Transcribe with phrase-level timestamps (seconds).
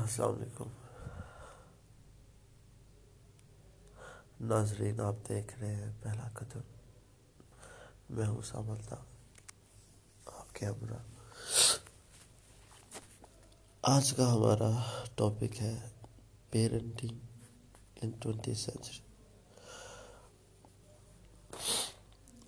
[0.00, 0.68] السلام علیکم۔
[4.40, 6.60] ناظرین، آپ دیکھ رہے ہیں پہلا قدم۔
[8.10, 8.96] میں ہوں سامتا
[10.26, 11.02] آپ کے ہمراہ۔
[13.82, 14.70] آج کا ہمارا
[15.14, 15.88] ٹاپک ہے
[16.50, 17.18] پیرنٹنگ
[18.02, 18.98] ان ٹوینٹی سینچری۔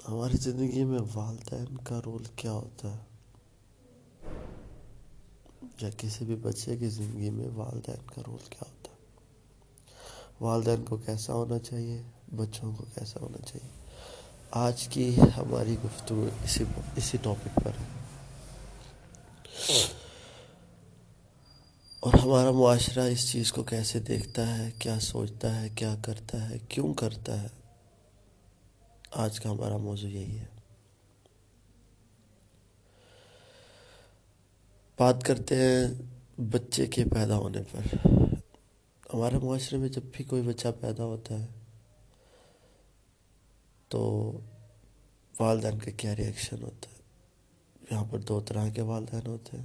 [0.08, 3.15] ہماری زندگی میں والدین کا رول کیا ہوتا ہے؟
[5.80, 8.96] یا کسی بھی بچے کی زندگی میں والدین کا رول کیا ہوتا ہے؟
[10.40, 12.02] والدین کو کیسا ہونا چاہیے؟
[12.36, 13.70] بچوں کو کیسا ہونا چاہیے؟
[14.50, 16.64] آج کی ہماری گفتگو اسی
[16.96, 17.96] اسی ٹاپک پر ہے۔
[22.00, 26.58] اور ہمارا معاشرہ اس چیز کو کیسے دیکھتا ہے؟ کیا سوچتا ہے؟ کیا کرتا ہے؟
[26.68, 27.48] کیوں کرتا ہے؟
[29.10, 30.55] آج کا ہمارا موضوع یہی ہے۔
[34.98, 35.88] بات کرتے ہیں
[36.40, 37.96] بچے کے پیدا ہونے پر۔
[39.14, 41.46] ہمارے معاشرے میں جب بھی کوئی بچہ پیدا ہوتا ہے،
[43.88, 44.32] تو
[45.40, 46.96] والدین کا کیا ریئیکشن ہوتا ہے؟
[47.90, 49.64] یہاں پر دو طرح کے والدین ہوتے ہیں۔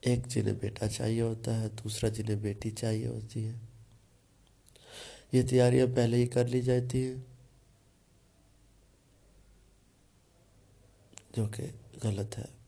[0.00, 3.58] ایک جنہیں بیٹا چاہیے ہوتا ہے، دوسرا جنہیں بیٹی چاہیے ہوتی ہے۔
[5.32, 7.16] یہ تیاریاں پہلے ہی کر لی جاتی ہیں۔
[11.36, 11.66] جو کہ
[12.04, 12.61] غلط ہے۔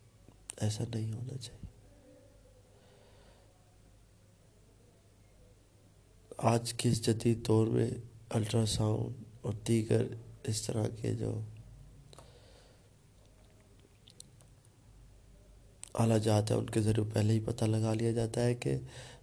[0.56, 1.64] ایسا نہیں ہونا چاہیے۔
[6.36, 7.90] آج کے اس جدید دور میں
[8.30, 10.06] الٹرا ساؤنڈ اور دیگر
[10.44, 11.40] اس طرح کے جو
[15.94, 18.76] اعلیٰ جات ہیں، ان کے ذریعے پہلے ہی پتہ لگا لیا جاتا ہے کہ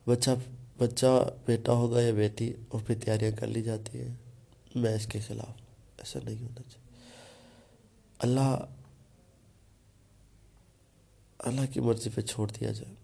[0.08, 0.30] بچہ
[0.78, 4.16] بچہ بیٹا ہوگا یا بیٹی اور پھر تیاریاں کر لی جاتی ہیں۔
[4.76, 5.62] میں اس کے خلاف
[5.98, 7.10] ایسا نہیں ہونا چاہیے۔
[8.20, 8.66] اللہ
[11.42, 12.96] اللہ کی مرضی پہ چھوڑ دیا جائے۔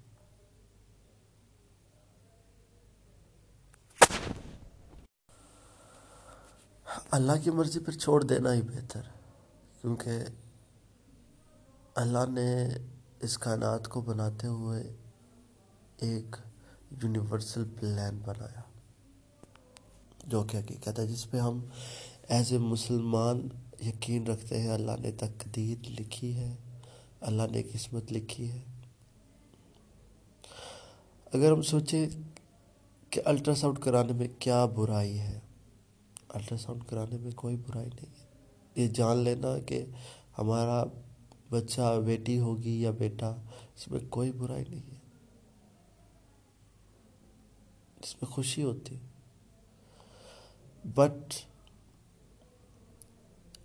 [7.12, 9.02] اللہ کی مرضی پر چھوڑ دینا ہی بہتر،
[9.82, 10.12] کیونکہ
[11.96, 12.48] اللہ نے
[13.20, 14.84] اس کائنات کو بناتے ہوئے
[15.98, 16.36] ایک
[17.04, 18.62] یونیورسل پلان بنایا،
[20.26, 21.66] جو کہ حقیقت ہے، جس پہ ہم
[22.28, 23.48] ایز اے مسلمان
[23.86, 26.56] یقین رکھتے ہیں، اللہ نے تقدیر لکھی ہے۔
[27.22, 28.62] اللہ نے قسمت لکھی ہے۔
[31.34, 32.10] اگر ہم سوچیں
[33.10, 35.40] کہ الٹرا ساؤنڈ کرانے میں کیا برائی ہے
[36.30, 38.26] الٹرا ساؤنڈ کرانے میں کوئی برائی نہیں ہے۔
[38.76, 39.86] یہ جان لینا کہ
[40.38, 40.84] ہمارا
[41.50, 43.30] بچہ بیٹی ہوگی یا بیٹا،
[43.76, 44.98] اس میں کوئی برائی نہیں ہے۔
[48.04, 48.96] اس میں خوشی ہوتی
[50.84, 51.34] بٹ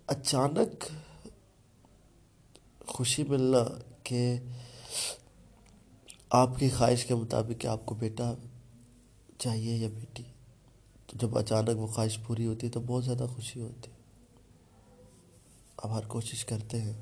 [0.07, 0.85] اچانک
[2.93, 4.39] خوشی ملنا کہ
[6.29, 8.33] آپ کی خواہش کے مطابق کہ آپ کو بیٹا
[9.37, 10.23] چاہیے یا بیٹی،
[11.07, 13.95] تو جب اچانک وہ خواہش پوری ہوتی ہے تو بہت زیادہ خوشی ہوتی ہے۔
[15.77, 16.93] اب ہر کوشش کرتے ہیں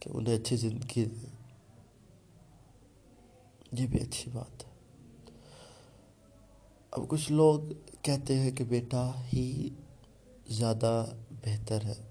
[0.00, 1.36] کہ انہیں اچھی زندگی دیں۔
[3.72, 4.70] یہ بھی اچھی بات ہے۔
[6.90, 7.60] اب کچھ لوگ
[8.02, 9.68] کہتے ہیں کہ بیٹا ہی
[10.48, 12.02] زیادہ بہتر ہے۔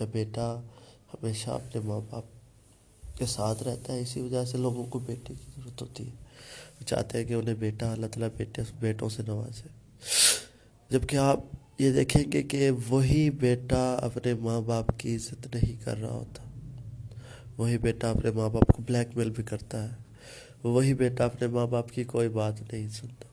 [0.00, 0.60] جب بیٹا
[1.14, 2.24] ہمیشہ اپنے ماں باپ
[3.18, 6.12] کے ساتھ رہتا ہے، اسی وجہ سے لوگوں کو بیٹے کی ضرورت ہوتی ہے۔
[6.80, 9.68] وہ چاہتے ہیں کہ انہیں بیٹا، اللہ تعالیٰ بیٹے، بیٹوں سے نوازے۔
[10.90, 11.40] جبکہ آپ
[11.78, 16.42] یہ دیکھیں گے کہ وہی بیٹا اپنے ماں باپ کی عزت نہیں کر رہا ہوتا۔
[17.56, 19.96] وہی بیٹا اپنے ماں باپ کو بلیک میل بھی کرتا ہے۔
[20.64, 23.24] وہی بیٹا اپنے ماں باپ کی کوئی بات نہیں سنتا۔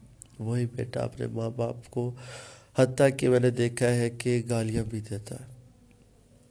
[0.44, 2.12] وہی بیٹا اپنے ماں باپ کو،
[2.78, 5.55] حتیٰ کہ میں نے دیکھا ہے کہ گالیاں بھی دیتا ہے۔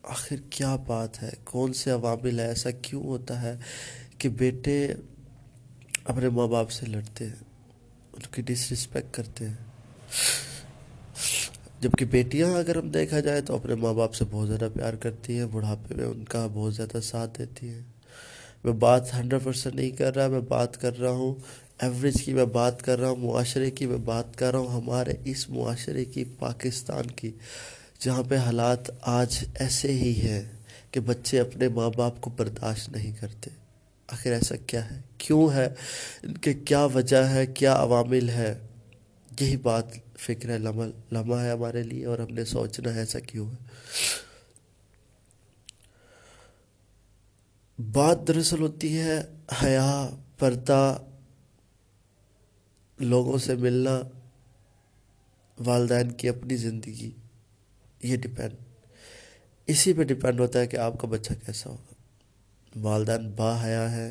[0.05, 3.57] آخر کیا بات ہے؟ کون سے عوامل ہے ایسا کیوں ہوتا ہے
[4.19, 4.95] کہ بیٹے
[6.05, 7.35] اپنے ماں باپ سے لڑتے ہیں،
[8.13, 9.55] ان کی ڈس رسپیکٹ کرتے ہیں؟
[11.81, 15.39] جبکہ بیٹیاں اگر ہم دیکھا جائے تو اپنے ماں باپ سے بہت زیادہ پیار کرتی
[15.39, 17.83] ہیں، بڑھاپے میں ان کا بہت زیادہ ساتھ دیتی ہیں۔
[18.65, 21.35] میں بات ہنڈریڈ پرسینٹ نہیں کر رہا، میں بات کر رہا ہوں
[21.81, 25.13] ایوریج کی میں بات کر رہا ہوں، معاشرے کی میں بات کر رہا ہوں، ہمارے
[25.25, 27.33] اس معاشرے کی، پاکستان کی۔
[27.99, 30.45] جہاں پہ حالات آج ایسے ہی ہیں
[30.91, 33.51] کہ بچے اپنے ماں باپ کو برداشت نہیں کرتے۔
[34.07, 35.69] آخر ایسا کیا ہے؟ کیوں ہے؟
[36.23, 38.67] ان کے کیا وجہ ہے؟ کیا عوامل ہے
[39.41, 39.85] یہی بات
[40.19, 43.57] فکر ہے لمحہ لمحہ ہے ہمارے لیے اور ہم نے سوچنا ہے ایسا کیوں ہے۔
[47.93, 49.23] بات دراصل ہوتی ہے
[49.63, 50.97] حیا، پردہ،
[52.99, 54.01] لوگوں سے ملنا،
[55.67, 57.11] والدین کی اپنی زندگی۔
[58.05, 58.53] یہ ڈپینڈ
[59.67, 61.95] اسی پہ ڈپینڈ ہوتا ہے کہ آپ کا بچہ کیسا ہوگا۔
[62.77, 64.11] والدین با حیا ہے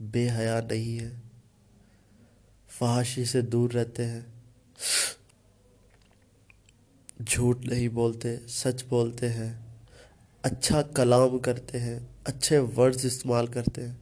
[0.00, 1.10] بے حیا نہیں ہے
[2.68, 4.20] فحاشی سے دور رہتے ہیں،
[7.26, 9.52] جھوٹ نہیں بولتے، سچ بولتے ہیں
[10.42, 13.94] اچھا کلام کرتے ہیں، اچھے ورڈز استعمال کرتے ہیں،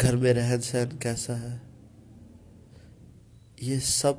[0.00, 1.56] گھر میں رہن سہن کیسا ہے۔
[3.60, 4.12] یہ سب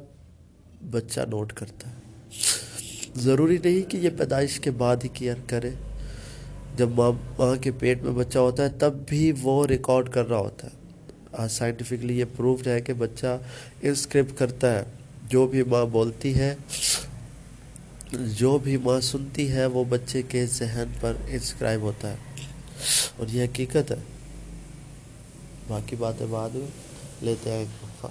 [0.92, 1.96] بچہ نوٹ کرتا ہے۔
[3.18, 5.70] ضروری نہیں کہ یہ پیدائش کے بعد ہی کیئر کرے۔
[6.76, 10.38] جب ماں ماں کے پیٹ میں بچہ ہوتا ہے، تب بھی وہ ریکارڈ کر رہا
[10.38, 10.72] ہوتا ہے۔
[11.32, 13.38] آج سائنٹیفکلی یہ پروفڈ ہے کہ بچہ
[13.82, 14.84] انسکرپٹ کرتا ہے۔
[15.30, 16.56] جو بھی ماں بولتی ہے،
[18.12, 22.16] جو بھی ماں سنتی ہے، وہ بچے کے ذہن پر انسکرائب ہوتا ہے۔
[23.18, 23.96] اور یہ حقیقت ہے۔
[25.68, 26.68] باقی باتیں بعد میں
[27.22, 28.08] لیتے ہیں۔ ایک وقفہ